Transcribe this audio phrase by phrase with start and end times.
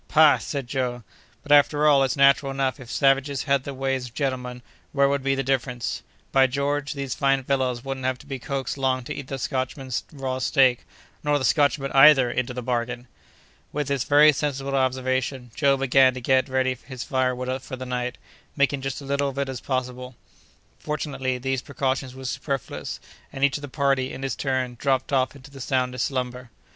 [0.07, 1.03] "Pah!" said Joe,
[1.43, 2.79] "but, after all, it's natural enough.
[2.79, 6.01] If savages had the ways of gentlemen, where would be the difference?
[6.31, 10.03] By George, these fine fellows wouldn't have to be coaxed long to eat the Scotchman's
[10.11, 10.87] raw steak,
[11.23, 13.07] nor the Scotchman either, into the bargain!"
[13.71, 18.17] With this very sensible observation, Joe began to get ready his firewood for the night,
[18.55, 20.15] making just as little of it as possible.
[20.79, 22.99] Fortunately, these precautions were superfluous;
[23.31, 26.49] and each of the party, in his turn, dropped off into the soundest slumber.